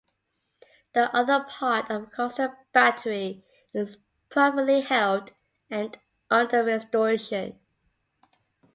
The 0.93 1.15
other 1.15 1.45
part 1.47 1.91
of 1.91 2.01
the 2.01 2.07
Coastal 2.07 2.55
Battery 2.73 3.43
is 3.71 3.99
privately 4.29 4.81
held 4.81 5.33
and 5.69 5.95
under 6.31 6.63
restoration. 6.63 7.59